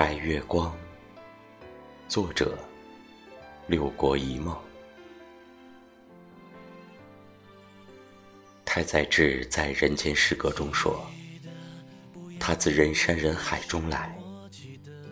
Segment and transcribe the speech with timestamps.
[0.00, 0.74] 白月光，
[2.08, 2.56] 作者：
[3.66, 4.56] 六国一梦。
[8.64, 11.06] 太宰治在《人间失格》中说
[12.40, 14.18] ：“他自人山人海中来，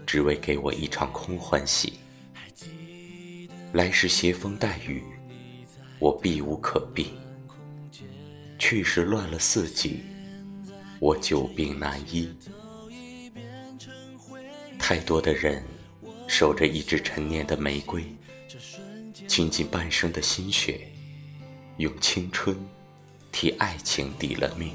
[0.06, 2.00] 只为给我一场空欢喜。
[3.74, 5.04] 来时携风带雨，
[5.98, 7.08] 我避无可避；
[8.58, 10.00] 去时乱了四季，
[10.98, 12.34] 我久病难医。”
[14.88, 15.62] 太多的人
[16.26, 18.06] 守着一支陈年的玫瑰，
[19.26, 20.80] 倾尽半生的心血，
[21.76, 22.56] 用青春
[23.30, 24.72] 替爱情抵了命，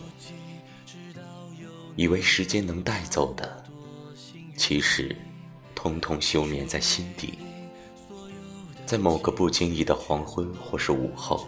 [1.95, 3.65] 以为时间能带走的，
[4.55, 5.15] 其实
[5.73, 7.39] 通通休眠在心底。
[8.85, 11.47] 在某个不经意的黄昏或是午后，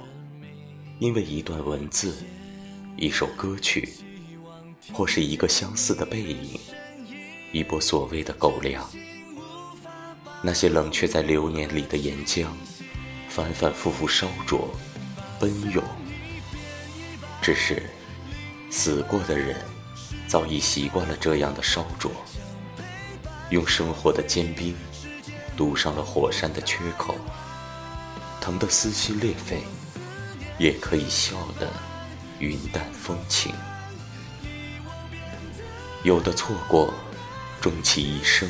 [0.97, 2.15] 因为一段文字、
[2.97, 3.87] 一首歌曲，
[4.91, 6.59] 或是一个相似的背影。
[7.55, 8.85] 一波所谓的狗粮，
[10.41, 12.47] 那些冷却在流年里的岩浆，
[13.29, 14.67] 反反复复烧灼、
[15.39, 15.81] 奔涌。
[17.41, 17.81] 只是
[18.69, 19.55] 死过的人，
[20.27, 22.11] 早已习惯了这样的烧灼，
[23.51, 24.75] 用生活的坚冰
[25.55, 27.15] 堵上了火山的缺口，
[28.41, 29.63] 疼得撕心裂肺，
[30.59, 31.71] 也可以笑得
[32.37, 33.49] 云淡风轻。
[36.03, 36.93] 有的错过。
[37.65, 38.47] 终其一生，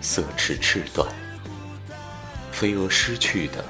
[0.00, 1.06] 色痴赤断。
[2.50, 3.62] 飞蛾失去的，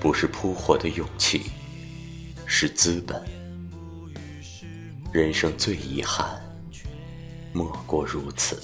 [0.00, 1.52] 不是扑火的勇气，
[2.44, 3.24] 是资本。
[5.12, 6.28] 人生最遗憾，
[7.52, 8.60] 莫过如此。